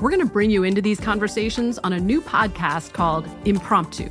[0.00, 4.10] We're going to bring you into these conversations on a new podcast called Impromptu.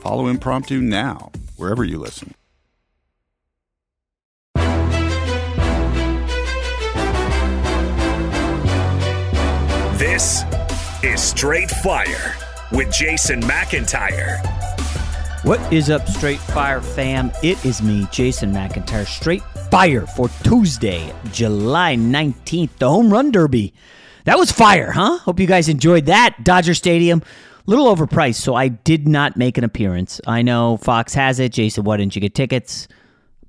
[0.00, 2.34] Follow Impromptu now, wherever you listen.
[9.98, 10.42] This
[11.04, 12.34] is Straight Fire
[12.72, 14.40] with Jason McIntyre.
[15.44, 17.30] What is up, Straight Fire fam?
[17.42, 19.06] It is me, Jason McIntyre.
[19.06, 23.72] Straight Fire for Tuesday, July 19th, the Home Run Derby.
[24.24, 25.18] That was fire, huh?
[25.18, 26.44] Hope you guys enjoyed that.
[26.44, 27.22] Dodger Stadium,
[27.66, 30.20] a little overpriced, so I did not make an appearance.
[30.26, 31.52] I know Fox has it.
[31.52, 32.88] Jason, why didn't you get tickets?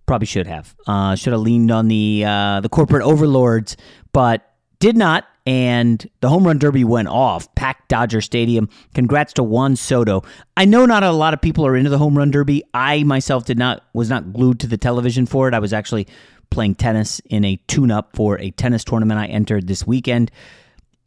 [0.06, 0.76] Probably should have.
[0.88, 3.78] Uh, should have leaned on the uh, the corporate overlords,
[4.14, 5.26] but did not.
[5.48, 7.54] And the home run derby went off.
[7.56, 8.70] Packed Dodger Stadium.
[8.94, 10.24] Congrats to Juan Soto.
[10.56, 12.64] I know not a lot of people are into the home run derby.
[12.76, 15.56] I myself did not was not glued to the television for it.
[15.56, 16.08] I was actually
[16.52, 20.30] playing tennis in a tune-up for a tennis tournament I entered this weekend.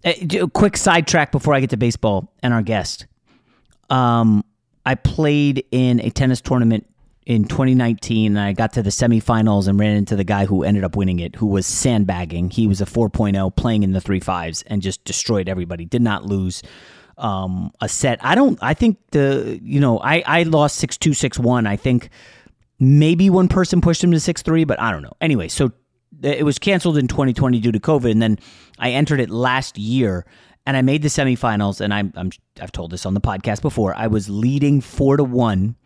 [0.05, 3.07] A quick sidetrack before I get to baseball and our guest.
[3.89, 4.45] Um,
[4.85, 6.87] I played in a tennis tournament
[7.27, 10.85] in 2019 and I got to the semifinals and ran into the guy who ended
[10.85, 12.51] up winning it, who was sandbagging.
[12.51, 15.87] He was a 4.0 playing in the three fives and just destroyed everybody.
[15.87, 16.63] Did not lose
[17.17, 18.23] um, a set.
[18.23, 21.67] I don't, I think the, you know, I, I lost 6 2, 6 1.
[21.67, 22.11] I think
[22.79, 25.17] maybe one person pushed him to 6 3, but I don't know.
[25.21, 25.73] Anyway, so
[26.23, 28.11] it was canceled in 2020 due to COVID.
[28.11, 28.39] And then
[28.79, 30.27] I entered it last year
[30.67, 31.81] and I made the semifinals.
[31.81, 32.31] And I'm, I'm
[32.61, 33.95] I've told this on the podcast before.
[33.95, 35.77] I was leading four to one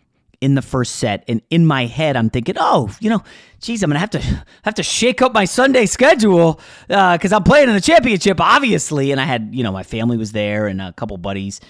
[0.41, 3.25] in the first set, and in my head, I'm thinking, oh, you know,
[3.61, 7.43] geez, I'm gonna have to have to shake up my Sunday schedule because uh, I'm
[7.43, 9.10] playing in the championship, obviously.
[9.10, 11.60] And I had, you know, my family was there and a couple buddies,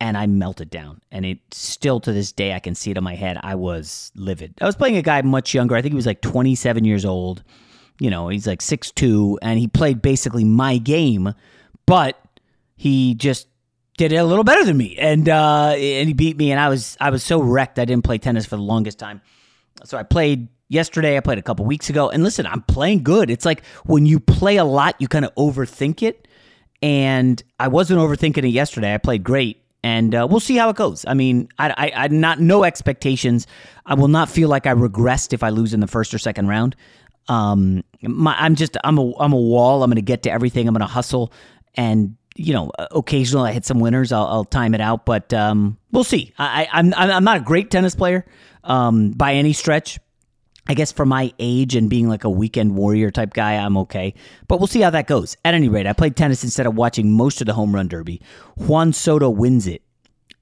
[0.00, 1.02] and I melted down.
[1.10, 3.38] And it still to this day, I can see it in my head.
[3.42, 4.54] I was livid.
[4.60, 5.76] I was playing a guy much younger.
[5.76, 7.42] I think he was like 27 years old.
[7.98, 11.32] You know, he's like six two, and he played basically my game,
[11.86, 12.20] but
[12.76, 13.48] he just
[13.96, 16.68] did it a little better than me, and uh, and he beat me, and I
[16.68, 17.78] was I was so wrecked.
[17.78, 19.22] I didn't play tennis for the longest time,
[19.84, 21.16] so I played yesterday.
[21.16, 23.30] I played a couple weeks ago, and listen, I'm playing good.
[23.30, 26.28] It's like when you play a lot, you kind of overthink it,
[26.82, 28.92] and I wasn't overthinking it yesterday.
[28.92, 31.04] I played great, and uh, we'll see how it goes.
[31.08, 33.46] I mean, I, I, I not no expectations.
[33.86, 36.48] I will not feel like I regressed if I lose in the first or second
[36.48, 36.76] round.
[37.28, 39.82] Um, my, I'm just I'm a I'm a wall.
[39.82, 40.68] I'm going to get to everything.
[40.68, 41.32] I'm going to hustle
[41.74, 44.12] and you know, occasionally I hit some winners.
[44.12, 46.32] I'll, I'll time it out, but um, we'll see.
[46.38, 48.26] I, I'm I'm not a great tennis player
[48.64, 49.98] um, by any stretch.
[50.68, 54.14] I guess for my age and being like a weekend warrior type guy, I'm okay.
[54.48, 55.36] But we'll see how that goes.
[55.44, 58.20] At any rate, I played tennis instead of watching most of the home run derby.
[58.56, 59.82] Juan Soto wins it.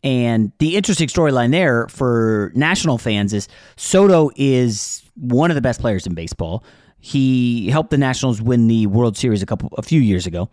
[0.05, 5.81] And the interesting storyline there for national fans is Soto is one of the best
[5.81, 6.63] players in baseball.
[6.99, 10.51] He helped the Nationals win the World Series a couple a few years ago.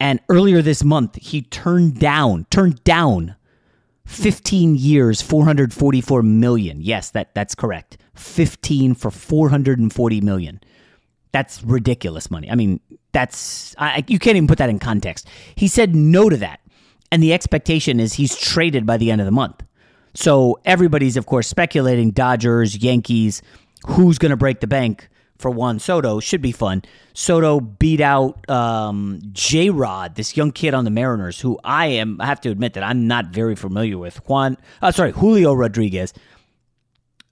[0.00, 3.36] And earlier this month, he turned down, turned down
[4.06, 6.80] 15 years, 444 million.
[6.80, 7.98] Yes, that that's correct.
[8.14, 10.60] 15 for 440 million.
[11.30, 12.50] That's ridiculous money.
[12.50, 12.80] I mean,
[13.12, 15.28] that's I, you can't even put that in context.
[15.54, 16.60] He said no to that.
[17.10, 19.62] And the expectation is he's traded by the end of the month.
[20.14, 23.42] So everybody's of course speculating Dodgers, Yankees,
[23.86, 25.08] who's going to break the bank
[25.38, 26.82] for Juan Soto should be fun.
[27.14, 32.20] Soto beat out um, J Rod, this young kid on the Mariners, who I am.
[32.20, 34.16] I have to admit that I'm not very familiar with.
[34.28, 36.12] Juan, uh, sorry, Julio Rodriguez.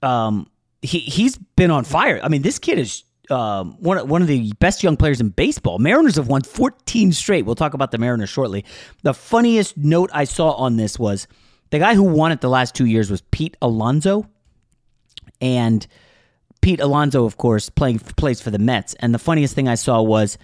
[0.03, 0.49] Um,
[0.83, 2.21] he he's been on fire.
[2.23, 5.79] I mean, this kid is um, one one of the best young players in baseball.
[5.79, 7.45] Mariners have won 14 straight.
[7.45, 8.65] We'll talk about the Mariners shortly.
[9.03, 11.27] The funniest note I saw on this was
[11.71, 14.27] the guy who won it the last two years was Pete Alonso,
[15.41, 15.87] and
[16.61, 18.95] Pete Alonso, of course, playing plays for the Mets.
[18.95, 20.39] And the funniest thing I saw was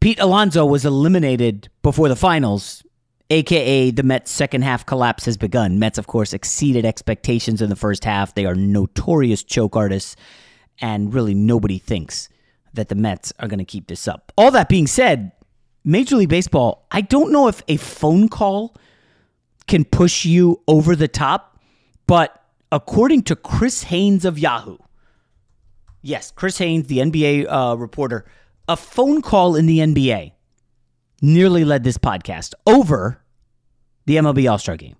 [0.00, 2.84] Pete Alonso was eliminated before the finals,
[3.30, 5.78] aka the Mets' second half collapse has begun.
[5.78, 8.34] Mets, of course, exceeded expectations in the first half.
[8.34, 10.16] They are notorious choke artists,
[10.80, 12.28] and really nobody thinks
[12.74, 14.32] that the Mets are going to keep this up.
[14.36, 15.32] All that being said,
[15.84, 18.76] Major League Baseball, I don't know if a phone call
[19.66, 21.58] can push you over the top,
[22.06, 24.76] but according to Chris Haynes of Yahoo,
[26.06, 28.26] Yes, Chris Haynes, the NBA uh, reporter,
[28.68, 30.34] a phone call in the NBA
[31.20, 33.24] nearly led this podcast over
[34.04, 34.94] the MLB All Star game.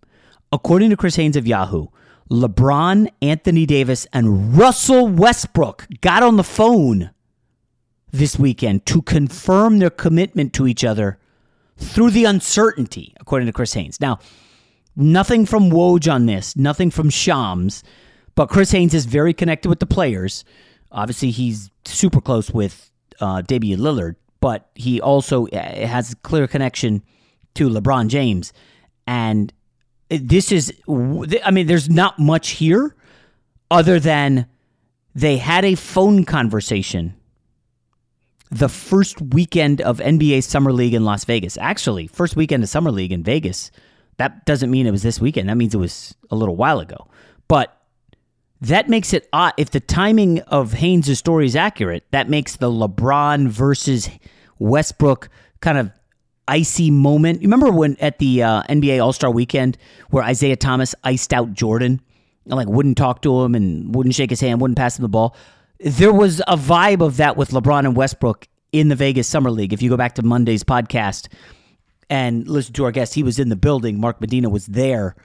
[0.50, 1.87] According to Chris Haynes of Yahoo,
[2.31, 7.11] LeBron, Anthony Davis, and Russell Westbrook got on the phone
[8.11, 11.19] this weekend to confirm their commitment to each other
[11.76, 14.00] through the uncertainty, according to Chris Haynes.
[14.00, 14.19] Now,
[14.96, 17.84] nothing from Woj on this, nothing from Shams,
[18.34, 20.44] but Chris Haynes is very connected with the players.
[20.90, 22.90] Obviously, he's super close with
[23.20, 27.02] uh, Damian Lillard, but he also uh, has a clear connection
[27.55, 28.52] to LeBron James.
[29.06, 29.52] And
[30.08, 32.94] this is, I mean, there's not much here
[33.70, 34.47] other than
[35.14, 37.14] they had a phone conversation
[38.50, 41.58] the first weekend of NBA Summer League in Las Vegas.
[41.58, 43.70] Actually, first weekend of Summer League in Vegas.
[44.19, 45.49] That doesn't mean it was this weekend.
[45.49, 47.08] That means it was a little while ago.
[47.49, 47.76] But
[48.61, 49.53] that makes it odd.
[49.56, 54.08] If the timing of Haynes' story is accurate, that makes the LeBron versus
[54.58, 55.29] Westbrook
[55.61, 55.91] kind of
[56.48, 57.43] icy moment.
[57.43, 59.76] You remember when at the uh, NBA All Star Weekend
[60.10, 62.00] where Isaiah Thomas iced out Jordan
[62.44, 65.08] and like wouldn't talk to him and wouldn't shake his hand, wouldn't pass him the
[65.08, 65.37] ball.
[65.78, 69.72] There was a vibe of that with LeBron and Westbrook in the Vegas Summer League.
[69.72, 71.28] If you go back to Monday's podcast
[72.08, 74.00] and listen to our guest, he was in the building.
[74.00, 75.16] Mark Medina was there.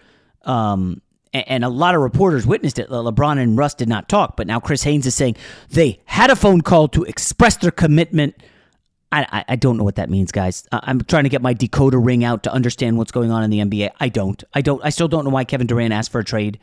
[0.44, 1.02] Um,
[1.34, 2.90] and a lot of reporters witnessed it.
[2.90, 5.38] LeBron and Russ did not talk, but now Chris Haynes is saying
[5.70, 8.36] they had a phone call to express their commitment.
[9.12, 10.66] I, I, don't know what that means, guys.
[10.72, 13.60] I'm trying to get my decoder ring out to understand what's going on in the
[13.60, 13.90] NBA.
[14.00, 14.42] I don't.
[14.54, 14.82] I don't.
[14.86, 16.60] I still don't know why Kevin Durant asked for a trade.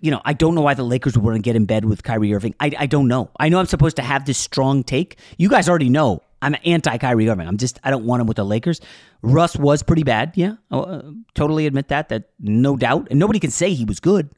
[0.00, 2.02] You know, I don't know why the Lakers would want to get in bed with
[2.02, 2.54] Kyrie Irving.
[2.58, 3.30] I, I don't know.
[3.38, 5.18] I know I'm supposed to have this strong take.
[5.36, 7.46] You guys already know I'm anti Kyrie Irving.
[7.46, 8.80] I'm just I don't want him with the Lakers.
[9.22, 10.32] Russ was pretty bad.
[10.36, 11.02] Yeah, uh,
[11.34, 12.08] totally admit that.
[12.08, 14.30] That no doubt, and nobody can say he was good.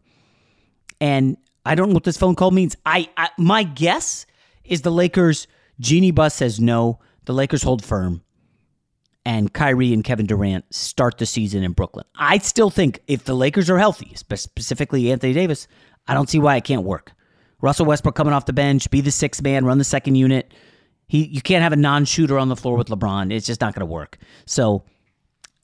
[1.01, 2.77] And I don't know what this phone call means.
[2.85, 4.27] I, I my guess
[4.65, 5.47] is the Lakers.
[5.79, 6.99] Jeanie Buss says no.
[7.25, 8.23] The Lakers hold firm,
[9.25, 12.07] and Kyrie and Kevin Durant start the season in Brooklyn.
[12.17, 15.69] I still think if the Lakers are healthy, specifically Anthony Davis,
[16.09, 17.13] I don't see why it can't work.
[17.61, 20.53] Russell Westbrook coming off the bench, be the sixth man, run the second unit
[21.11, 23.33] he you can't have a non-shooter on the floor with LeBron.
[23.33, 24.17] It's just not going to work.
[24.47, 24.85] So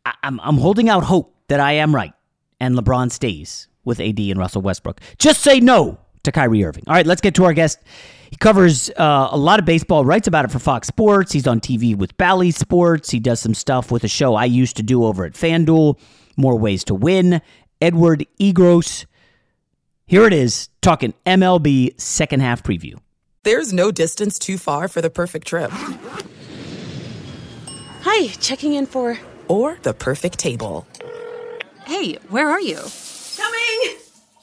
[0.05, 2.13] I, I'm I'm holding out hope that I am right
[2.59, 5.01] and LeBron stays with AD and Russell Westbrook.
[5.19, 6.83] Just say no to Kyrie Irving.
[6.89, 7.79] All right, let's get to our guest.
[8.31, 11.33] He covers uh, a lot of baseball, writes about it for Fox Sports.
[11.33, 13.11] He's on TV with Bally Sports.
[13.11, 15.99] He does some stuff with a show I used to do over at FanDuel,
[16.37, 17.41] More Ways to Win.
[17.81, 19.07] Edward Egros.
[20.07, 22.99] Here it is, talking MLB second half preview.
[23.43, 25.71] There's no distance too far for the perfect trip.
[28.03, 29.19] Hi, checking in for.
[29.49, 30.87] Or the perfect table.
[31.85, 32.81] Hey, where are you?
[33.37, 34.06] Coming!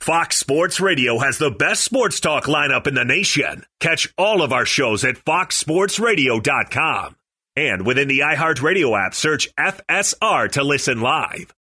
[0.00, 3.66] Fox Sports Radio has the best sports talk lineup in the nation.
[3.80, 7.16] Catch all of our shows at foxsportsradio.com.
[7.54, 11.52] And within the iHeartRadio app, search FSR to listen live.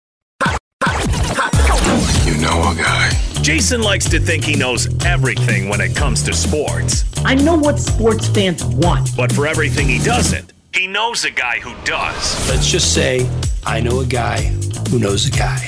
[2.24, 3.10] You know a guy.
[3.42, 7.04] Jason likes to think he knows everything when it comes to sports.
[7.24, 9.16] I know what sports fans want.
[9.16, 12.48] But for everything he doesn't, he knows a guy who does.
[12.48, 13.28] Let's just say
[13.66, 14.42] I know a guy
[14.90, 15.58] who knows a guy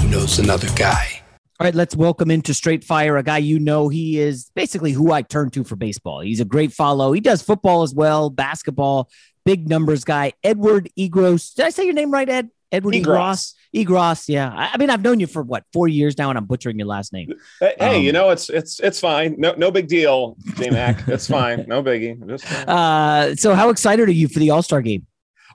[0.00, 1.15] who knows another guy.
[1.58, 3.88] All right, let's welcome into Straight Fire a guy you know.
[3.88, 6.20] He is basically who I turn to for baseball.
[6.20, 7.12] He's a great follow.
[7.12, 9.08] He does football as well, basketball,
[9.46, 10.34] big numbers guy.
[10.44, 11.54] Edward Egros.
[11.54, 12.50] Did I say your name right, Ed?
[12.70, 13.54] Edward Egros.
[13.74, 14.28] Egros.
[14.28, 14.52] Yeah.
[14.54, 17.14] I, mean, I've known you for what four years now, and I'm butchering your last
[17.14, 17.32] name.
[17.58, 19.36] Hey, um, you know, it's it's it's fine.
[19.38, 21.08] No, no big deal, J Mac.
[21.08, 21.64] it's fine.
[21.66, 22.22] No biggie.
[22.28, 25.06] Just uh, so how excited are you for the All Star game?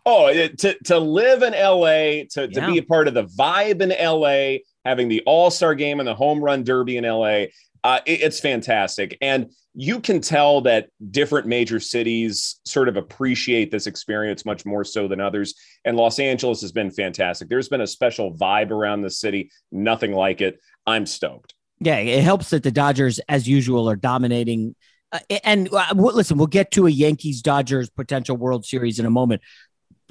[0.04, 3.90] Oh, to to live in LA, to, to be a part of the vibe in
[3.90, 7.46] LA, having the All Star game and the Home Run Derby in LA.
[7.84, 9.18] Uh, it, it's fantastic.
[9.22, 14.84] And you can tell that different major cities sort of appreciate this experience much more
[14.84, 15.56] so than others.
[15.86, 17.48] And Los Angeles has been fantastic.
[17.48, 20.60] There's been a special vibe around the city, nothing like it.
[20.86, 21.54] I'm stoked.
[21.80, 24.76] Yeah, it helps that the Dodgers, as usual, are dominating.
[25.12, 29.10] Uh, and uh, listen, we'll get to a Yankees Dodgers potential World Series in a
[29.10, 29.42] moment.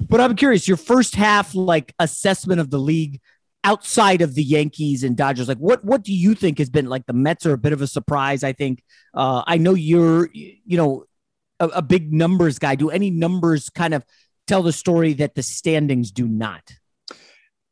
[0.09, 3.21] But I'm curious, your first half like assessment of the league
[3.63, 7.05] outside of the Yankees and Dodgers, like what what do you think has been like
[7.05, 8.43] the Mets are a bit of a surprise?
[8.43, 11.05] I think uh, I know you're you know
[11.59, 12.75] a, a big numbers guy.
[12.75, 14.03] Do any numbers kind of
[14.47, 16.71] tell the story that the standings do not?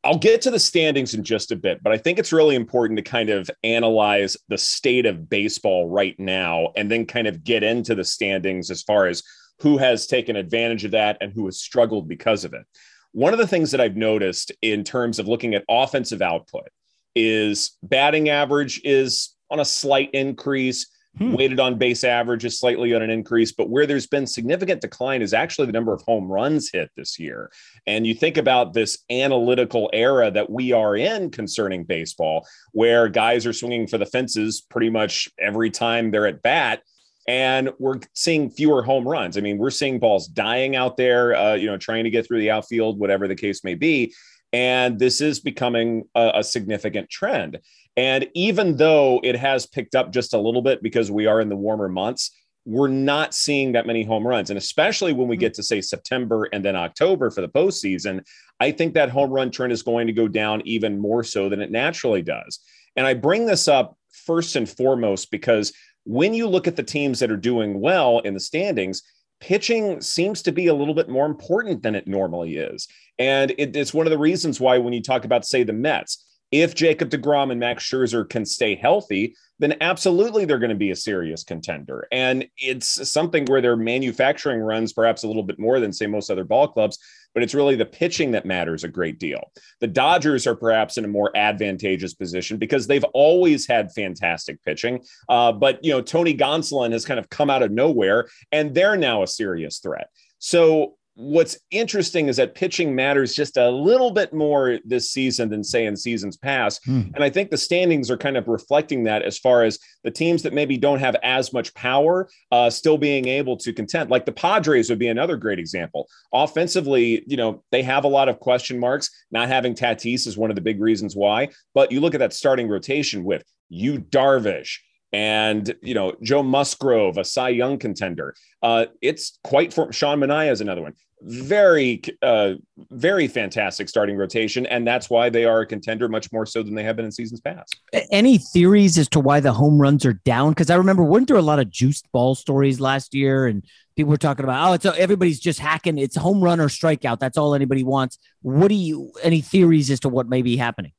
[0.02, 2.96] I'll get to the standings in just a bit, but I think it's really important
[2.96, 7.62] to kind of analyze the state of baseball right now and then kind of get
[7.62, 9.22] into the standings as far as
[9.58, 12.64] who has taken advantage of that and who has struggled because of it.
[13.12, 16.68] One of the things that I've noticed in terms of looking at offensive output
[17.16, 20.86] is batting average is on a slight increase.
[21.18, 21.32] Hmm.
[21.32, 25.22] Weighted on base average is slightly on an increase, but where there's been significant decline
[25.22, 27.50] is actually the number of home runs hit this year.
[27.84, 33.44] And you think about this analytical era that we are in concerning baseball, where guys
[33.44, 36.82] are swinging for the fences pretty much every time they're at bat
[37.28, 39.36] and we're seeing fewer home runs.
[39.36, 42.40] I mean, we're seeing balls dying out there, uh, you know, trying to get through
[42.40, 44.14] the outfield, whatever the case may be.
[44.52, 47.60] And this is becoming a, a significant trend.
[47.96, 51.48] And even though it has picked up just a little bit because we are in
[51.48, 54.50] the warmer months, we're not seeing that many home runs.
[54.50, 58.24] And especially when we get to say September and then October for the postseason,
[58.58, 61.60] I think that home run trend is going to go down even more so than
[61.60, 62.60] it naturally does.
[62.96, 63.96] And I bring this up
[64.26, 65.72] first and foremost because
[66.10, 69.04] when you look at the teams that are doing well in the standings,
[69.40, 72.88] pitching seems to be a little bit more important than it normally is.
[73.20, 76.26] And it, it's one of the reasons why when you talk about, say, the Mets,
[76.50, 80.90] if Jacob DeGrom and Max Scherzer can stay healthy, then absolutely they're going to be
[80.90, 82.08] a serious contender.
[82.10, 86.28] And it's something where they're manufacturing runs perhaps a little bit more than, say, most
[86.28, 86.98] other ball clubs,
[87.34, 89.52] but it's really the pitching that matters a great deal.
[89.80, 95.04] The Dodgers are perhaps in a more advantageous position because they've always had fantastic pitching.
[95.28, 98.96] Uh, but, you know, Tony Gonsolin has kind of come out of nowhere, and they're
[98.96, 100.08] now a serious threat.
[100.38, 105.62] So what's interesting is that pitching matters just a little bit more this season than
[105.62, 106.82] say in seasons past.
[106.84, 107.02] Hmm.
[107.14, 110.42] and i think the standings are kind of reflecting that as far as the teams
[110.42, 114.10] that maybe don't have as much power uh, still being able to contend.
[114.10, 116.08] Like the padres would be another great example.
[116.32, 119.10] Offensively you know they have a lot of question marks.
[119.30, 121.48] Not having tatis is one of the big reasons why.
[121.74, 124.78] But you look at that starting rotation with Yu Darvish
[125.12, 128.34] and you know Joe Musgrove, a Cy Young contender.
[128.62, 132.54] Uh, it's quite for Sean Manaea is another one very, uh,
[132.90, 136.74] very fantastic starting rotation, and that's why they are a contender much more so than
[136.74, 137.80] they have been in seasons past.
[138.10, 140.50] Any theories as to why the home runs are down?
[140.50, 143.64] Because I remember weren't there a lot of juiced ball stories last year, and
[143.96, 145.98] people were talking about oh, it's everybody's just hacking.
[145.98, 147.18] It's home run or strikeout.
[147.18, 148.18] That's all anybody wants.
[148.42, 149.12] What do you?
[149.22, 150.92] Any theories as to what may be happening?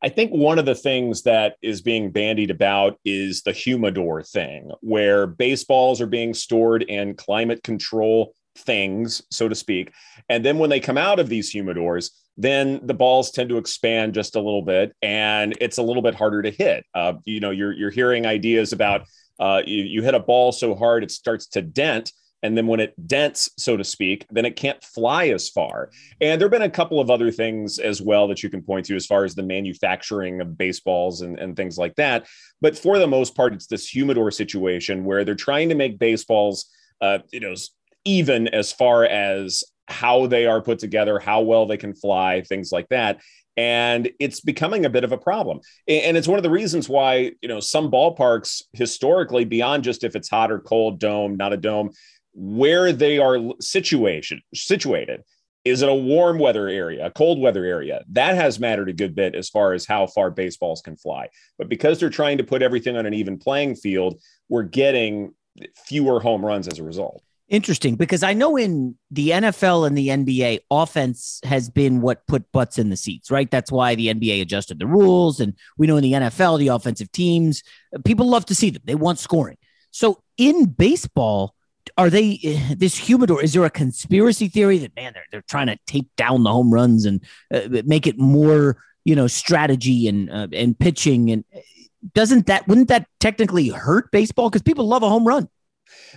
[0.00, 4.70] I think one of the things that is being bandied about is the humidor thing,
[4.80, 9.92] where baseballs are being stored in climate control things, so to speak.
[10.28, 14.14] And then when they come out of these humidors, then the balls tend to expand
[14.14, 16.84] just a little bit, and it's a little bit harder to hit.
[16.94, 19.02] Uh, you know, you're you're hearing ideas about
[19.40, 22.12] uh, you, you hit a ball so hard it starts to dent.
[22.44, 25.90] And then when it dents, so to speak, then it can't fly as far.
[26.20, 28.86] And there have been a couple of other things as well that you can point
[28.86, 32.28] to as far as the manufacturing of baseballs and, and things like that.
[32.60, 36.66] But for the most part, it's this humidor situation where they're trying to make baseballs,
[37.00, 37.54] uh, you know,
[38.08, 42.72] even as far as how they are put together, how well they can fly, things
[42.72, 43.20] like that.
[43.58, 45.60] And it's becoming a bit of a problem.
[45.86, 50.16] And it's one of the reasons why, you know, some ballparks historically, beyond just if
[50.16, 51.90] it's hot or cold, dome, not a dome,
[52.32, 55.22] where they are situation, situated,
[55.64, 58.04] is it a warm weather area, a cold weather area?
[58.12, 61.28] That has mattered a good bit as far as how far baseballs can fly.
[61.58, 65.34] But because they're trying to put everything on an even playing field, we're getting
[65.86, 67.22] fewer home runs as a result.
[67.48, 72.50] Interesting because I know in the NFL and the NBA, offense has been what put
[72.52, 73.50] butts in the seats, right?
[73.50, 75.40] That's why the NBA adjusted the rules.
[75.40, 77.62] And we know in the NFL, the offensive teams,
[78.04, 79.56] people love to see them, they want scoring.
[79.92, 81.54] So in baseball,
[81.96, 82.36] are they
[82.76, 83.42] this humidor?
[83.42, 86.70] Is there a conspiracy theory that, man, they're, they're trying to tape down the home
[86.70, 91.30] runs and uh, make it more, you know, strategy and, uh, and pitching?
[91.30, 91.44] And
[92.14, 94.50] doesn't that, wouldn't that technically hurt baseball?
[94.50, 95.48] Because people love a home run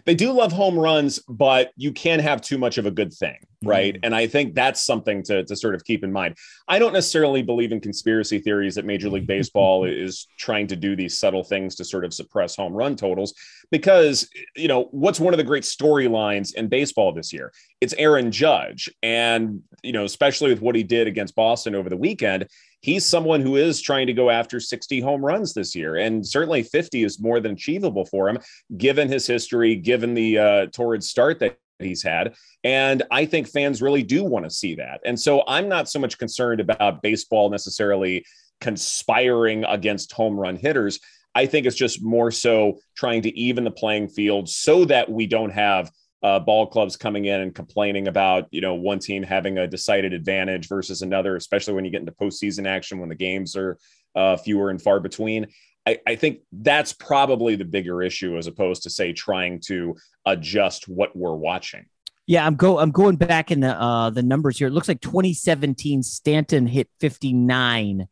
[0.05, 3.37] they do love home runs, but you can't have too much of a good thing,
[3.63, 3.95] right?
[3.95, 4.05] Mm-hmm.
[4.05, 6.37] And I think that's something to, to sort of keep in mind.
[6.67, 10.95] I don't necessarily believe in conspiracy theories that Major League Baseball is trying to do
[10.95, 13.33] these subtle things to sort of suppress home run totals
[13.69, 17.53] because, you know, what's one of the great storylines in baseball this year?
[17.79, 18.89] It's Aaron Judge.
[19.01, 22.47] And, you know, especially with what he did against Boston over the weekend,
[22.81, 25.95] he's someone who is trying to go after 60 home runs this year.
[25.97, 28.39] And certainly 50 is more than achievable for him,
[28.77, 32.35] given his history, given the uh, torrid start that he's had.
[32.63, 35.01] And I think fans really do want to see that.
[35.05, 38.25] And so I'm not so much concerned about baseball necessarily
[38.59, 40.99] conspiring against home run hitters.
[41.33, 45.27] I think it's just more so trying to even the playing field so that we
[45.27, 45.91] don't have
[46.23, 50.13] uh, ball clubs coming in and complaining about you know one team having a decided
[50.13, 53.77] advantage versus another, especially when you get into postseason action when the games are
[54.15, 55.47] uh, fewer and far between.
[55.87, 60.87] I, I, think that's probably the bigger issue as opposed to say trying to adjust
[60.87, 61.85] what we're watching.
[62.27, 64.67] Yeah, I'm go I'm going back in the uh, the numbers here.
[64.67, 68.07] It looks like 2017 Stanton hit 59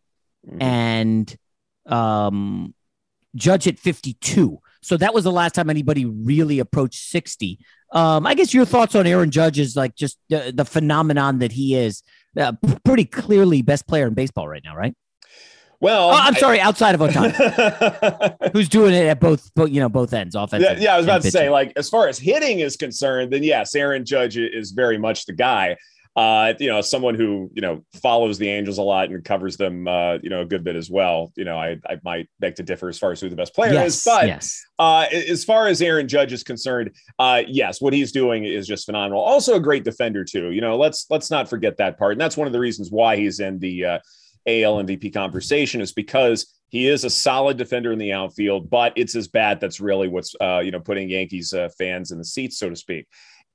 [0.47, 0.61] mm-hmm.
[0.61, 1.37] and
[1.85, 2.73] um
[3.35, 4.59] Judge hit 52.
[4.81, 7.59] So that was the last time anybody really approached 60.
[7.91, 11.51] Um, I guess your thoughts on Aaron Judge is like just the, the phenomenon that
[11.51, 12.03] he is.
[12.37, 12.53] Uh,
[12.85, 14.95] pretty clearly best player in baseball right now, right?
[15.81, 19.87] Well, oh, I'm sorry, outside of Ohtani, who's doing it at both, both, you know,
[19.87, 20.63] both ends, offense.
[20.63, 23.43] Yeah, yeah I was about to say, like, as far as hitting is concerned, then
[23.43, 25.77] yes, Aaron Judge is very much the guy.
[26.15, 29.87] uh, you know, someone who you know follows the Angels a lot and covers them,
[29.87, 31.31] uh, you know, a good bit as well.
[31.37, 33.71] You know, I, I might beg to differ as far as who the best player
[33.71, 34.65] Yes, is, but yes.
[34.79, 38.85] uh, as far as Aaron Judge is concerned, uh, yes, what he's doing is just
[38.85, 39.21] phenomenal.
[39.21, 40.51] Also, a great defender too.
[40.51, 43.15] You know, let's let's not forget that part, and that's one of the reasons why
[43.15, 43.99] he's in the uh,
[44.49, 49.13] AL MVP conversation is because he is a solid defender in the outfield, but it's
[49.13, 52.57] his bat that's really what's uh, you know putting Yankees uh, fans in the seats,
[52.57, 53.07] so to speak.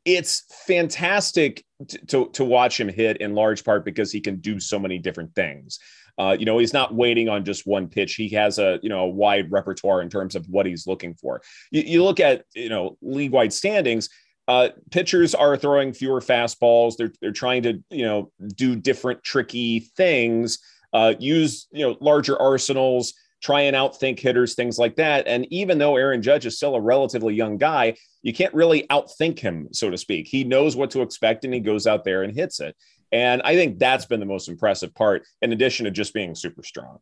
[0.04, 1.64] It's fantastic
[2.08, 5.34] to to watch him hit in large part because he can do so many different
[5.34, 5.78] things.
[6.16, 8.14] Uh, you know, he's not waiting on just one pitch.
[8.14, 11.40] He has a you know a wide repertoire in terms of what he's looking for.
[11.70, 14.08] You, you look at you know league wide standings.
[14.46, 16.96] Uh, pitchers are throwing fewer fastballs.
[16.96, 20.58] They're they're trying to you know do different tricky things.
[20.94, 23.12] Uh, use you know larger arsenals.
[23.42, 25.26] Try and outthink hitters, things like that.
[25.26, 29.38] And even though Aaron Judge is still a relatively young guy, you can't really outthink
[29.38, 30.28] him, so to speak.
[30.28, 32.74] He knows what to expect and he goes out there and hits it.
[33.12, 36.62] And I think that's been the most impressive part, in addition to just being super
[36.62, 37.00] strong.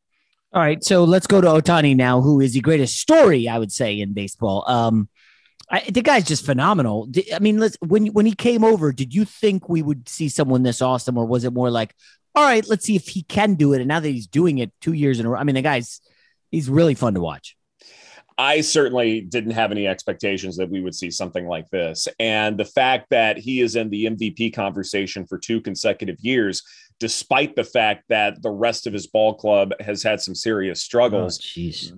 [0.53, 3.71] All right, so let's go to Ohtani now, who is the greatest story I would
[3.71, 4.65] say in baseball.
[4.67, 5.09] Um,
[5.71, 7.09] I, the guy's just phenomenal.
[7.33, 10.65] I mean, let's when when he came over, did you think we would see someone
[10.65, 11.95] this awesome, or was it more like,
[12.35, 13.81] all right, let's see if he can do it?
[13.81, 16.01] And now that he's doing it two years in a row, I mean, the guy's
[16.51, 17.57] he's really fun to watch.
[18.39, 22.09] I certainly didn't have any expectations that we would see something like this.
[22.19, 26.63] And the fact that he is in the MVP conversation for two consecutive years,
[26.99, 31.39] despite the fact that the rest of his ball club has had some serious struggles,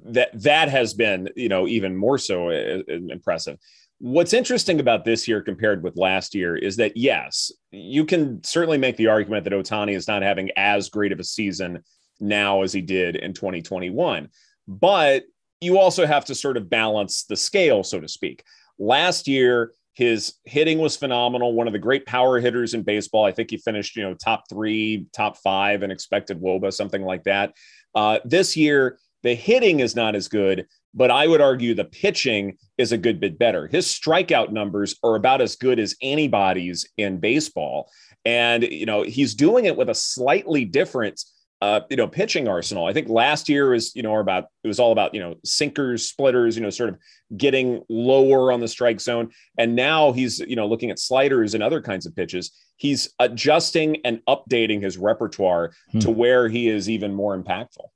[0.05, 3.59] that that has been, you know, even more so uh, uh, impressive.
[3.99, 8.79] What's interesting about this year compared with last year is that yes, you can certainly
[8.79, 11.83] make the argument that Ohtani is not having as great of a season
[12.21, 14.29] now as he did in 2021.
[14.67, 15.25] But
[15.61, 18.45] you also have to sort of balance the scale, so to speak.
[18.79, 23.25] Last year, his hitting was phenomenal, one of the great power hitters in baseball.
[23.25, 27.23] I think he finished, you know, top three, top five in expected WOBA, something like
[27.25, 27.55] that.
[27.95, 32.57] Uh, this year, the hitting is not as good, but I would argue the pitching
[32.79, 33.67] is a good bit better.
[33.67, 37.91] His strikeout numbers are about as good as anybody's in baseball.
[38.25, 41.21] And, you know, he's doing it with a slightly different
[41.61, 42.85] uh, you know, pitching arsenal.
[42.85, 46.07] I think last year was, you know, about it was all about, you know, sinkers,
[46.07, 46.99] splitters, you know, sort of
[47.39, 49.31] getting lower on the strike zone.
[49.57, 52.51] And now he's, you know, looking at sliders and other kinds of pitches.
[52.77, 56.01] He's adjusting and updating his repertoire Hmm.
[56.01, 57.89] to where he is even more impactful.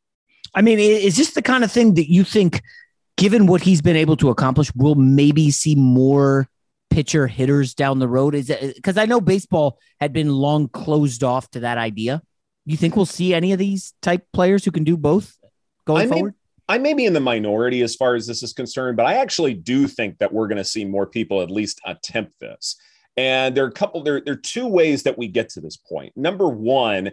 [0.54, 2.62] I mean, is this the kind of thing that you think,
[3.18, 6.48] given what he's been able to accomplish, we'll maybe see more
[6.88, 8.34] pitcher hitters down the road?
[8.34, 12.22] Is it because I know baseball had been long closed off to that idea?
[12.64, 15.36] You think we'll see any of these type players who can do both
[15.84, 16.34] going I may, forward?
[16.68, 19.54] I may be in the minority as far as this is concerned, but I actually
[19.54, 22.76] do think that we're going to see more people at least attempt this.
[23.16, 25.76] And there are a couple, there, there are two ways that we get to this
[25.76, 26.12] point.
[26.16, 27.10] Number one,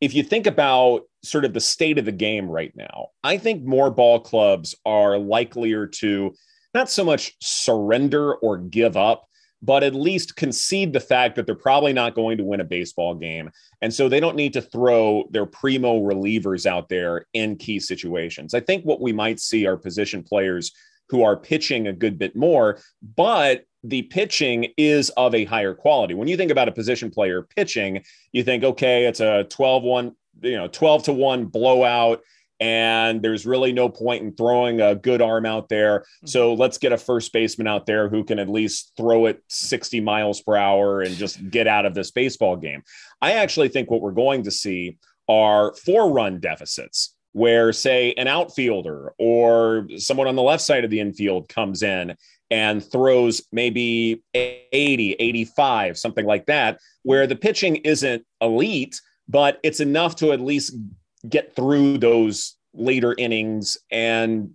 [0.00, 3.64] if you think about sort of the state of the game right now, I think
[3.64, 6.34] more ball clubs are likelier to
[6.74, 9.26] not so much surrender or give up,
[9.62, 13.14] but at least concede the fact that they're probably not going to win a baseball
[13.14, 13.50] game.
[13.80, 18.52] And so they don't need to throw their primo relievers out there in key situations.
[18.52, 20.72] I think what we might see are position players
[21.08, 22.80] who are pitching a good bit more,
[23.16, 26.14] but the pitching is of a higher quality.
[26.14, 30.12] When you think about a position player pitching, you think, okay, it's a 12 1,
[30.42, 32.22] you know, 12 to 1 blowout
[32.58, 36.04] and there's really no point in throwing a good arm out there.
[36.20, 36.26] Hmm.
[36.26, 40.00] So let's get a first baseman out there who can at least throw it 60
[40.00, 42.82] miles per hour and just get out of this baseball game.
[43.20, 48.26] I actually think what we're going to see are four run deficits where, say, an
[48.26, 52.16] outfielder or someone on the left side of the infield comes in
[52.50, 59.80] and throws maybe 80, 85, something like that, where the pitching isn't elite, but it's
[59.80, 60.76] enough to at least
[61.28, 64.52] get through those later innings and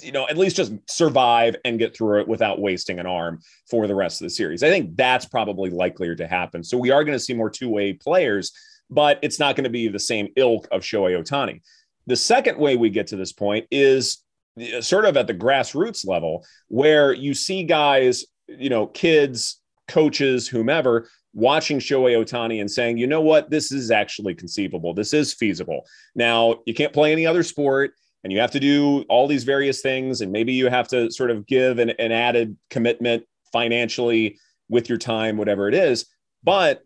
[0.00, 3.38] you know at least just survive and get through it without wasting an arm
[3.70, 4.64] for the rest of the series.
[4.64, 6.64] I think that's probably likelier to happen.
[6.64, 8.50] So we are going to see more two-way players
[8.90, 11.60] but it's not going to be the same ilk of shohei ohtani
[12.06, 14.22] the second way we get to this point is
[14.60, 20.48] uh, sort of at the grassroots level where you see guys you know kids coaches
[20.48, 24.94] whomever watching Shohei Ohtani and saying, you know what, this is actually conceivable.
[24.94, 25.84] This is feasible.
[26.14, 29.82] Now, you can't play any other sport and you have to do all these various
[29.82, 30.20] things.
[30.20, 34.38] And maybe you have to sort of give an, an added commitment financially
[34.68, 36.06] with your time, whatever it is.
[36.42, 36.83] But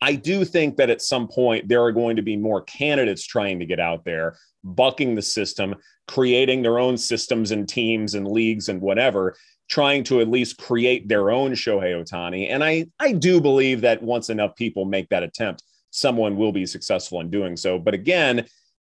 [0.00, 3.60] I do think that at some point there are going to be more candidates trying
[3.60, 5.76] to get out there, bucking the system,
[6.08, 9.36] creating their own systems and teams and leagues and whatever.
[9.68, 12.50] trying to at least create their own Shohei Ohtani.
[12.50, 16.66] And I, I do believe that once enough people make that attempt, someone will be
[16.66, 17.78] successful in doing so.
[17.78, 18.40] But again,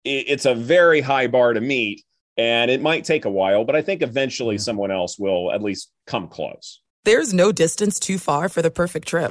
[0.05, 2.05] it, it's a very high bar to meet
[2.37, 5.92] and it might take a while, but I think eventually someone else will at least
[6.07, 6.81] come close.
[7.05, 9.31] There's no distance too far for the perfect trip.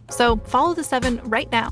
[0.11, 1.71] So follow the seven right now.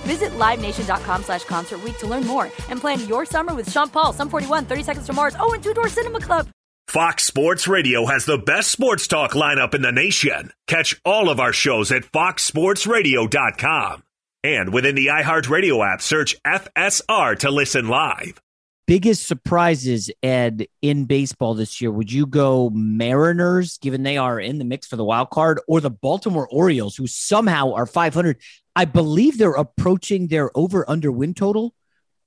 [0.00, 4.12] Visit LiveNation.com slash Concert Week to learn more and plan your summer with Sean Paul,
[4.12, 6.48] Sum 41, 30 Seconds to Mars, oh, and Two Door Cinema Club.
[6.88, 10.50] Fox Sports Radio has the best sports talk lineup in the nation.
[10.66, 14.02] Catch all of our shows at foxsportsradio.com.
[14.42, 18.40] And within the iHeartRadio app, search FSR to listen live.
[18.88, 21.92] Biggest surprises, Ed, in baseball this year.
[21.92, 25.80] Would you go Mariners, given they are in the mix for the wild card, or
[25.80, 28.36] the Baltimore Orioles, who somehow are 500?
[28.80, 31.74] I believe they're approaching their over under win total.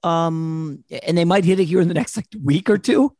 [0.03, 3.15] Um, and they might hit it here in the next like week or two.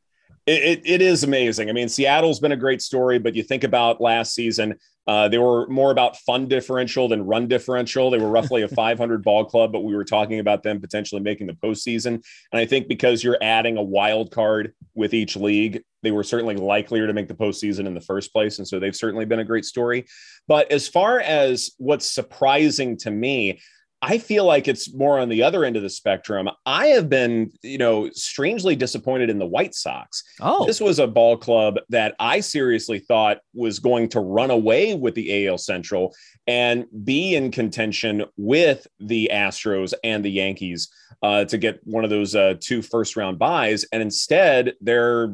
[0.46, 1.68] It, it, it is amazing.
[1.68, 4.76] I mean, Seattle's been a great story, but you think about last season,
[5.08, 8.12] uh, they were more about fun differential than run differential.
[8.12, 11.48] They were roughly a 500 ball club, but we were talking about them potentially making
[11.48, 12.24] the postseason.
[12.52, 16.56] And I think because you're adding a wild card with each league, they were certainly
[16.56, 18.60] likelier to make the postseason in the first place.
[18.60, 20.06] And so they've certainly been a great story.
[20.48, 23.62] But as far as what's surprising to me,
[24.04, 26.50] I feel like it's more on the other end of the spectrum.
[26.66, 30.24] I have been, you know, strangely disappointed in the White Sox.
[30.42, 34.94] Oh, this was a ball club that I seriously thought was going to run away
[34.94, 36.14] with the AL Central
[36.48, 40.90] and be in contention with the Astros and the Yankees
[41.22, 43.86] uh, to get one of those uh, two first round byes.
[43.94, 45.34] And instead, they're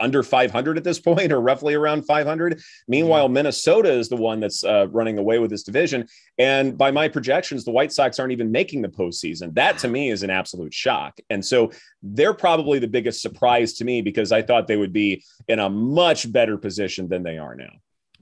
[0.00, 2.60] under 500 at this point, or roughly around 500.
[2.88, 6.06] Meanwhile, Minnesota is the one that's uh, running away with this division.
[6.38, 9.54] And by my projections, the White Sox aren't even making the postseason.
[9.54, 11.18] That to me is an absolute shock.
[11.30, 15.24] And so they're probably the biggest surprise to me because I thought they would be
[15.48, 17.70] in a much better position than they are now.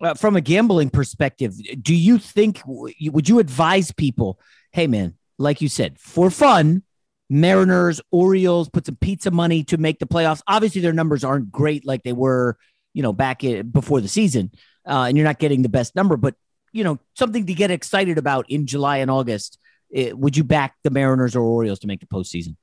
[0.00, 4.40] Uh, from a gambling perspective, do you think, would you advise people,
[4.72, 6.82] hey, man, like you said, for fun,
[7.30, 10.42] Mariners, Orioles put some pizza money to make the playoffs.
[10.46, 12.58] Obviously, their numbers aren't great like they were,
[12.92, 14.50] you know, back in, before the season,
[14.86, 16.18] uh, and you're not getting the best number.
[16.18, 16.34] But
[16.72, 19.58] you know, something to get excited about in July and August.
[19.92, 22.56] It, would you back the Mariners or Orioles to make the postseason?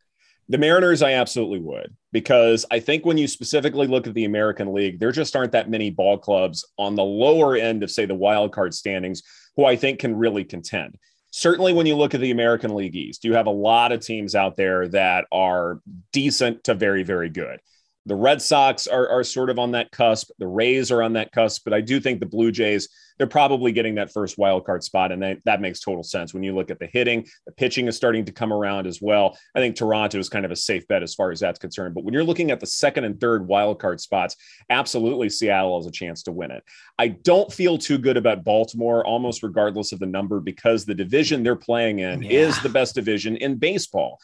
[0.50, 4.74] The Mariners, I absolutely would, because I think when you specifically look at the American
[4.74, 8.16] League, there just aren't that many ball clubs on the lower end of, say, the
[8.16, 9.22] wild card standings
[9.56, 10.98] who I think can really contend.
[11.30, 14.34] Certainly, when you look at the American League East, you have a lot of teams
[14.34, 17.60] out there that are decent to very, very good.
[18.06, 20.32] The Red Sox are, are sort of on that cusp.
[20.40, 23.74] The Rays are on that cusp, but I do think the Blue Jays they're probably
[23.74, 26.72] getting that first wild card spot, and that, that makes total sense when you look
[26.72, 27.28] at the hitting.
[27.46, 29.38] The pitching is starting to come around as well.
[29.54, 31.94] I think Toronto is kind of a safe bet as far as that's concerned.
[31.94, 34.38] But when you're looking at the second and third wild card spots,
[34.70, 36.64] absolutely Seattle has a chance to win it.
[36.98, 41.44] I don't feel too good about Baltimore, almost regardless of the number, because the division
[41.44, 42.32] they're playing in yeah.
[42.32, 44.18] is the best division in baseball.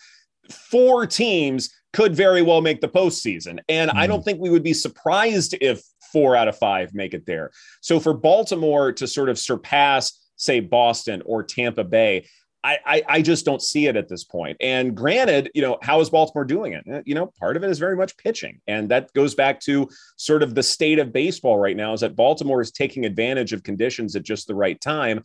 [0.49, 3.59] Four teams could very well make the postseason.
[3.69, 3.95] And mm.
[3.95, 4.25] I don't hmm.
[4.25, 5.81] think we would be surprised if
[6.11, 7.51] four out of five make it there.
[7.81, 12.27] So for Baltimore to sort of surpass, say, Boston or Tampa Bay,
[12.65, 14.57] I, I, I, just don't see it at this point.
[14.59, 16.83] And granted, you know, how is Baltimore doing it?
[16.91, 18.59] Uh, you know, part of it is very much pitching.
[18.67, 22.15] And that goes back to sort of the state of baseball right now is that
[22.15, 25.23] Baltimore is taking advantage of conditions at just the right time.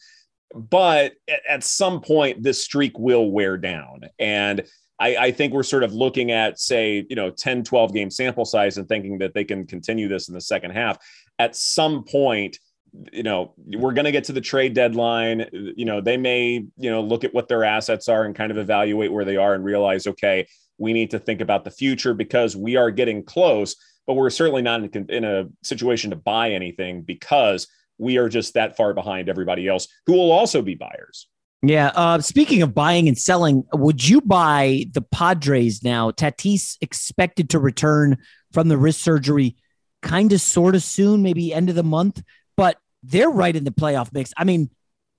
[0.54, 1.14] But
[1.48, 4.02] at some point, this streak will wear down.
[4.18, 4.62] And
[5.00, 8.44] I, I, think we're sort of looking at, say, you know, 10, 12 game sample
[8.44, 10.98] size and thinking that they can continue this in the second half.
[11.38, 12.58] At some point,
[13.12, 15.46] you know, we're going to get to the trade deadline.
[15.52, 18.58] You know, they may, you know, look at what their assets are and kind of
[18.58, 20.46] evaluate where they are and realize, okay,
[20.78, 24.62] we need to think about the future because we are getting close, but we're certainly
[24.62, 29.28] not in, in a situation to buy anything because we are just that far behind
[29.28, 31.28] everybody else who will also be buyers.
[31.62, 31.88] Yeah.
[31.94, 36.10] Uh, speaking of buying and selling, would you buy the Padres now?
[36.10, 38.16] Tatis expected to return
[38.52, 39.56] from the wrist surgery
[40.02, 42.22] kind of sort of soon, maybe end of the month,
[42.56, 44.32] but they're right in the playoff mix.
[44.36, 44.70] I mean,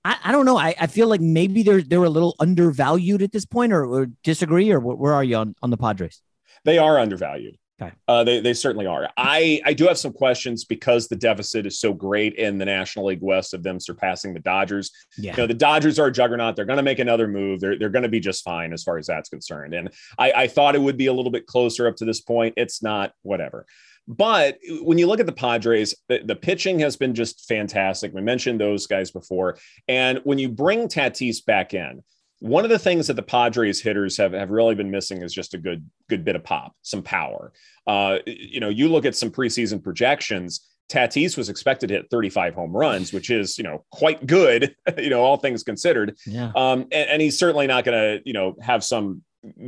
[0.04, 0.58] I, I don't know.
[0.58, 4.06] I, I feel like maybe they're they're a little undervalued at this point, or, or
[4.24, 6.20] disagree, or where are you on, on the Padres?
[6.64, 7.56] They are undervalued.
[7.82, 7.92] Okay.
[8.08, 9.08] Uh, they, they certainly are.
[9.16, 13.06] I, I do have some questions because the deficit is so great in the National
[13.06, 14.90] League West of them surpassing the Dodgers.
[15.18, 15.32] Yeah.
[15.32, 16.56] You know, the Dodgers are a juggernaut.
[16.56, 17.60] They're going to make another move.
[17.60, 19.74] They're, they're going to be just fine as far as that's concerned.
[19.74, 22.54] And I, I thought it would be a little bit closer up to this point.
[22.56, 23.66] It's not, whatever.
[24.08, 28.12] But when you look at the Padres, the, the, pitching has been just fantastic.
[28.12, 29.58] We mentioned those guys before.
[29.86, 32.02] And when you bring Tatis back in,
[32.42, 35.54] one of the things that the Padres hitters have, have really been missing is just
[35.54, 37.52] a good good bit of pop, some power.
[37.86, 40.68] Uh, you know, you look at some preseason projections.
[40.90, 45.08] Tatis was expected to hit 35 home runs, which is you know quite good, you
[45.08, 46.18] know, all things considered.
[46.26, 46.50] Yeah.
[46.56, 49.22] Um, and, and he's certainly not going to you know have some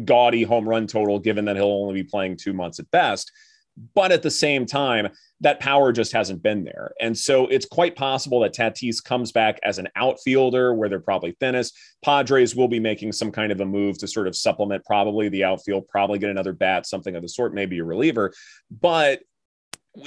[0.04, 3.30] gaudy home run total, given that he'll only be playing two months at best.
[3.94, 5.08] But at the same time,
[5.40, 6.92] that power just hasn't been there.
[7.00, 11.37] And so it's quite possible that Tatis comes back as an outfielder where they're probably
[11.40, 11.76] thinnest.
[12.04, 15.44] Padres will be making some kind of a move to sort of supplement probably the
[15.44, 18.32] outfield, probably get another bat, something of the sort, maybe a reliever.
[18.70, 19.22] But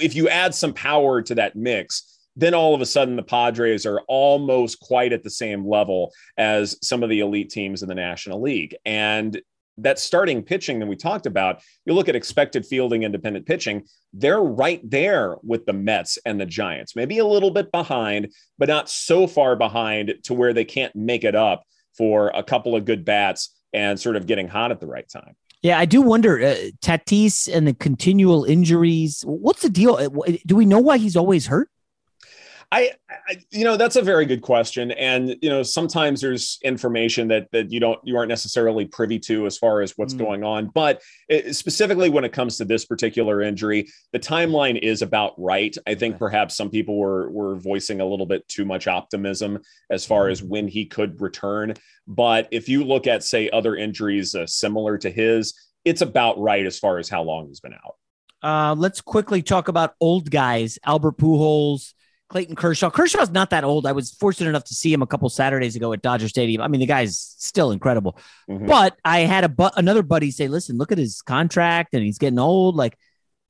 [0.00, 3.84] if you add some power to that mix, then all of a sudden the Padres
[3.84, 7.94] are almost quite at the same level as some of the elite teams in the
[7.94, 8.76] National League.
[8.86, 9.40] And
[9.78, 14.42] that starting pitching that we talked about, you look at expected fielding independent pitching, they're
[14.42, 18.88] right there with the Mets and the Giants, maybe a little bit behind, but not
[18.88, 21.64] so far behind to where they can't make it up
[21.96, 25.34] for a couple of good bats and sort of getting hot at the right time.
[25.62, 29.22] Yeah, I do wonder uh, Tatis and the continual injuries.
[29.26, 29.94] What's the deal?
[29.94, 31.68] Uh, do we know why he's always hurt?
[32.70, 37.28] I, I, you know, that's a very good question, and you know, sometimes there's information
[37.28, 40.18] that that you don't, you aren't necessarily privy to as far as what's mm.
[40.18, 40.70] going on.
[40.74, 41.00] But
[41.30, 45.74] it, specifically when it comes to this particular injury, the timeline is about right.
[45.86, 50.04] I think perhaps some people were were voicing a little bit too much optimism as
[50.04, 50.32] far mm.
[50.32, 51.72] as when he could return.
[52.06, 55.54] But if you look at, say, other injuries uh, similar to his,
[55.86, 57.94] it's about right as far as how long he's been out.
[58.42, 60.78] Uh, let's quickly talk about old guys.
[60.84, 61.94] Albert Pujols
[62.28, 62.90] Clayton Kershaw.
[62.90, 63.86] Kershaw's not that old.
[63.86, 66.60] I was fortunate enough to see him a couple Saturdays ago at Dodger Stadium.
[66.60, 68.18] I mean, the guy's still incredible.
[68.48, 68.66] Mm-hmm.
[68.66, 72.18] But I had a bu- another buddy say, "Listen, look at his contract, and he's
[72.18, 72.76] getting old.
[72.76, 72.98] Like,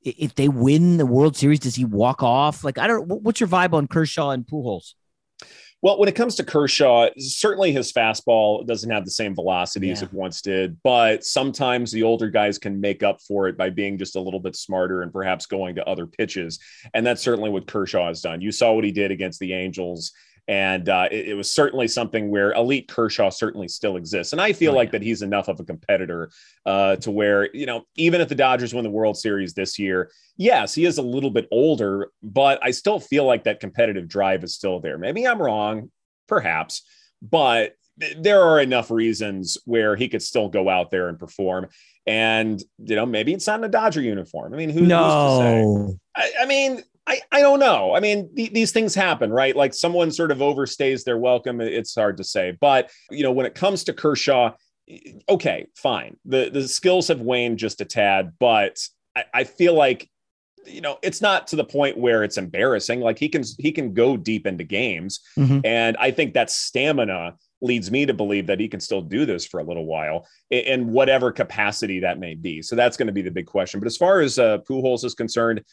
[0.01, 2.63] if they win the World Series, does he walk off?
[2.63, 3.07] Like, I don't.
[3.07, 4.93] What's your vibe on Kershaw and Pujols?
[5.81, 9.93] Well, when it comes to Kershaw, certainly his fastball doesn't have the same velocity yeah.
[9.93, 13.69] as it once did, but sometimes the older guys can make up for it by
[13.69, 16.59] being just a little bit smarter and perhaps going to other pitches.
[16.93, 18.41] And that's certainly what Kershaw has done.
[18.41, 20.11] You saw what he did against the Angels
[20.49, 24.33] And uh, it, it, was certainly something where elite Kershaw certainly still exists.
[24.33, 24.93] And I feel oh, like yeah.
[24.93, 26.31] that he's enough of a competitor
[26.65, 30.09] uh, to where, you know, even if the Dodgers win the World Series this year,
[30.37, 34.43] yes, he is a little bit older, but I still feel like that competitive drive
[34.43, 34.97] is still there.
[34.97, 35.91] Maybe I'm wrong,
[36.27, 36.81] perhaps,
[37.21, 37.75] but
[38.17, 41.67] there are enough reasons where he could still go out there and perform.
[42.07, 44.55] And, you know, maybe it's not in a Dodger uniform.
[44.55, 45.93] I mean, who, no.
[46.15, 47.95] I, I, mean, I, I don't know.
[47.95, 49.55] I mean, th- these things happen, right?
[49.55, 51.59] Like someone sort of overstays their welcome.
[51.59, 52.55] It's hard to say.
[52.61, 54.53] But, you know, when it comes to Kershaw,
[55.27, 56.17] okay, fine.
[56.25, 58.77] The, the skills have waned just a tad, but
[59.15, 60.07] I, I feel like
[60.65, 63.93] you know it's not to the point where it's embarrassing like he can he can
[63.93, 65.61] go deep into games mm-hmm.
[65.63, 69.45] and i think that stamina leads me to believe that he can still do this
[69.45, 73.21] for a little while in, whatever capacity that may be so that's going to be
[73.21, 75.63] the big question but as far as uh, Pujols is concerned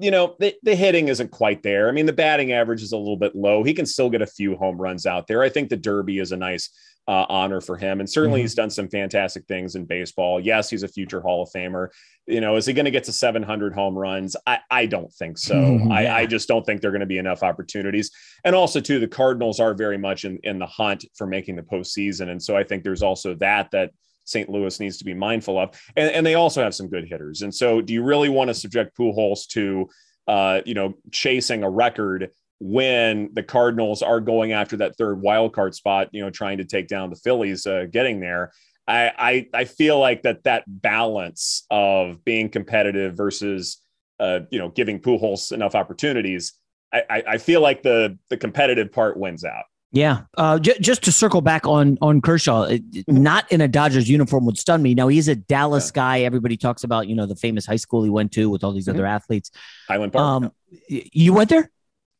[0.00, 1.88] you know, the, the hitting isn't quite there.
[1.88, 3.62] I mean, the batting average is a little bit low.
[3.62, 5.42] He can still get a few home runs out there.
[5.42, 6.70] I think the Derby is a nice
[7.08, 8.00] uh, honor for him.
[8.00, 8.44] And certainly mm-hmm.
[8.44, 10.40] he's done some fantastic things in baseball.
[10.40, 11.88] Yes, he's a future Hall of Famer.
[12.26, 14.34] You know, is he going to get to 700 home runs?
[14.46, 15.54] I, I don't think so.
[15.54, 15.92] Mm-hmm.
[15.92, 18.10] I, I just don't think there are going to be enough opportunities.
[18.44, 21.62] And also, too, the Cardinals are very much in, in the hunt for making the
[21.62, 22.28] postseason.
[22.30, 23.92] And so I think there's also that, that
[24.26, 24.48] St.
[24.48, 25.80] Louis needs to be mindful of.
[25.96, 27.42] And, and they also have some good hitters.
[27.42, 29.88] And so, do you really want to subject Pujols to,
[30.28, 35.52] uh, you know, chasing a record when the Cardinals are going after that third wild
[35.54, 38.52] card spot, you know, trying to take down the Phillies, uh, getting there?
[38.88, 43.80] I, I, I feel like that that balance of being competitive versus,
[44.20, 46.52] uh, you know, giving Pujols enough opportunities.
[46.92, 49.64] I, I feel like the the competitive part wins out.
[49.96, 52.68] Yeah, uh, j- just to circle back on on Kershaw,
[53.08, 54.94] not in a Dodgers uniform would stun me.
[54.94, 56.02] Now he's a Dallas yeah.
[56.02, 56.20] guy.
[56.20, 58.88] Everybody talks about you know the famous high school he went to with all these
[58.88, 58.96] mm-hmm.
[58.96, 59.50] other athletes.
[59.88, 60.22] Highland Park.
[60.22, 60.52] Um,
[60.90, 61.02] yeah.
[61.12, 61.70] You went there?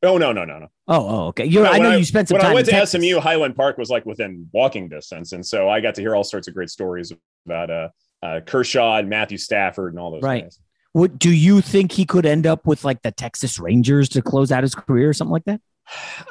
[0.03, 0.69] Oh no no no no.
[0.89, 1.45] Oh oh okay.
[1.45, 2.49] You're, I know I, you spent some when time.
[2.49, 3.03] When I went to Texas.
[3.03, 6.25] SMU, Highland Park was like within walking distance, and so I got to hear all
[6.25, 7.13] sorts of great stories
[7.45, 7.89] about uh,
[8.23, 10.45] uh, Kershaw and Matthew Stafford and all those right.
[10.45, 10.59] guys.
[10.93, 14.51] What do you think he could end up with, like the Texas Rangers to close
[14.51, 15.61] out his career or something like that?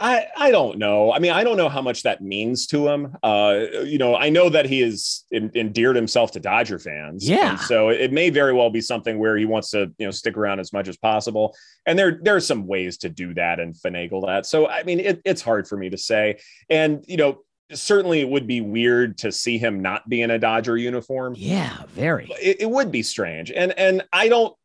[0.01, 1.13] I, I don't know.
[1.13, 3.15] I mean, I don't know how much that means to him.
[3.23, 7.27] Uh, you know, I know that he has endeared himself to Dodger fans.
[7.27, 7.55] Yeah.
[7.55, 10.59] so it may very well be something where he wants to, you know, stick around
[10.59, 11.55] as much as possible.
[11.85, 14.45] And there, there are some ways to do that and finagle that.
[14.45, 16.39] So, I mean, it, it's hard for me to say.
[16.69, 17.39] And, you know,
[17.73, 21.33] certainly it would be weird to see him not be in a Dodger uniform.
[21.37, 22.29] Yeah, very.
[22.41, 23.51] It, it would be strange.
[23.51, 24.55] And, and I don't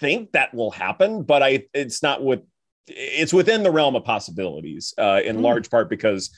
[0.00, 2.44] think that will happen, but I, it's not what
[2.86, 5.42] it's within the realm of possibilities uh, in mm.
[5.42, 6.30] large part because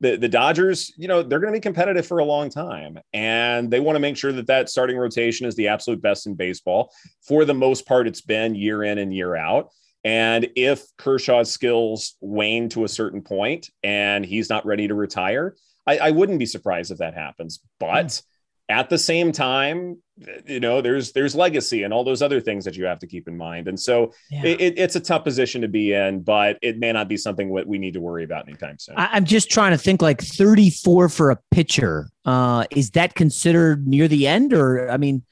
[0.00, 3.70] the, the Dodgers, you know, they're going to be competitive for a long time and
[3.70, 6.92] they want to make sure that that starting rotation is the absolute best in baseball.
[7.26, 9.70] For the most part, it's been year in and year out.
[10.04, 15.56] And if Kershaw's skills wane to a certain point and he's not ready to retire,
[15.86, 17.60] I, I wouldn't be surprised if that happens.
[17.80, 18.22] But mm
[18.68, 19.98] at the same time
[20.46, 23.28] you know there's there's legacy and all those other things that you have to keep
[23.28, 23.68] in mind.
[23.68, 24.44] And so yeah.
[24.44, 27.66] it, it's a tough position to be in but it may not be something that
[27.66, 28.94] we need to worry about anytime soon.
[28.96, 34.08] I'm just trying to think like 34 for a pitcher uh, is that considered near
[34.08, 34.52] the end?
[34.52, 35.22] Or i mean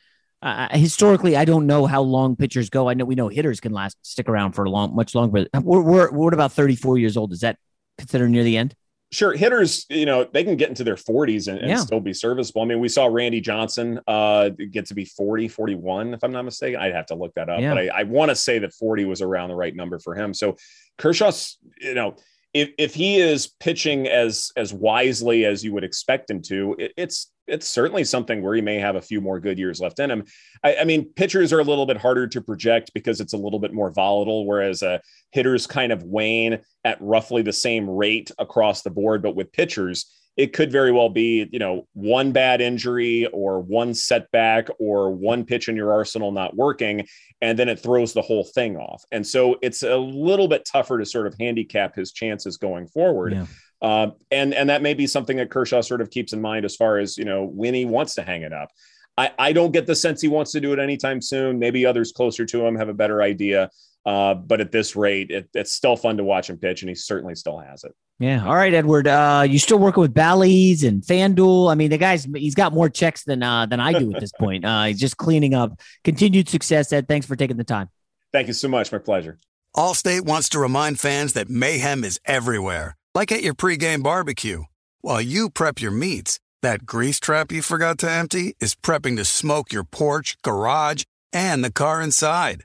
[0.43, 2.89] uh, historically i don't know how long pitchers go.
[2.89, 5.65] I know we know hitters can last stick around for a long much longer but
[5.65, 7.33] we're, we're, we're about 34 years old.
[7.33, 7.57] Is that
[7.97, 8.75] considered near the end
[9.15, 11.77] sure hitters you know they can get into their 40s and, and yeah.
[11.77, 16.15] still be serviceable i mean we saw randy johnson uh get to be 40 41
[16.15, 17.75] if i'm not mistaken i'd have to look that up yeah.
[17.75, 20.35] but i, I want to say that 40 was around the right number for him
[20.35, 20.57] so
[20.99, 22.17] kershaw's you know
[22.55, 26.93] if, if he is pitching as as wisely as you would expect him to it,
[26.97, 30.11] it's it's certainly something where he may have a few more good years left in
[30.11, 30.25] him.
[30.63, 33.59] I, I, mean, pitchers are a little bit harder to project because it's a little
[33.59, 34.99] bit more volatile, whereas uh,
[35.31, 39.23] hitters kind of wane at roughly the same rate across the board.
[39.23, 43.95] But with pitchers, it could very well be, you know, one bad injury or one
[43.95, 47.07] setback or one pitch in your arsenal not working,
[47.41, 49.05] and then it throws the whole thing off.
[49.13, 53.33] And so it's a little bit tougher to sort of handicap his chances going forward.
[53.33, 53.47] Yeah.
[53.81, 56.75] Uh, and and that may be something that Kershaw sort of keeps in mind as
[56.75, 58.71] far as you know when he wants to hang it up.
[59.17, 61.59] I, I don't get the sense he wants to do it anytime soon.
[61.59, 63.71] Maybe others closer to him have a better idea.
[64.07, 66.95] Uh, but at this rate, it, it's still fun to watch him pitch, and he
[66.95, 67.93] certainly still has it.
[68.19, 68.47] Yeah.
[68.47, 69.09] All right, Edward.
[69.09, 71.71] Uh, you still working with Bally's and FanDuel?
[71.71, 74.33] I mean, the guy's he's got more checks than uh, than I do at this
[74.33, 74.65] point.
[74.75, 75.81] Uh, he's just cleaning up.
[76.05, 77.07] Continued success, Ed.
[77.07, 77.91] Thanks for taking the time.
[78.33, 78.91] Thank you so much.
[78.93, 79.39] My pleasure.
[79.77, 84.65] Allstate wants to remind fans that mayhem is everywhere like at your pregame barbecue.
[85.01, 89.25] While you prep your meats, that grease trap you forgot to empty is prepping to
[89.25, 92.65] smoke your porch, garage, and the car inside.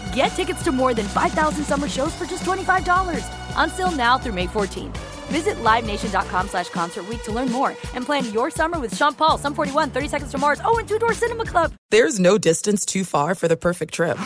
[0.13, 3.25] Get tickets to more than 5,000 summer shows for just $25.
[3.55, 4.97] Until now through May 14th.
[5.31, 9.37] Visit LiveNation.com slash Concert Week to learn more and plan your summer with Sean Paul,
[9.37, 11.71] Sum 41, 30 Seconds to Mars, oh, and Two Door Cinema Club.
[11.89, 14.17] There's no distance too far for the perfect trip.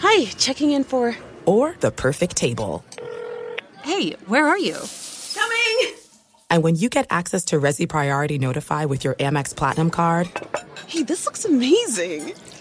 [0.00, 1.16] Hi, checking in for.
[1.46, 2.84] Or the perfect table.
[3.84, 4.76] Hey, where are you?
[5.34, 5.94] Coming!
[6.50, 10.28] And when you get access to Resy Priority Notify with your Amex Platinum card.
[10.88, 12.34] Hey, this looks amazing!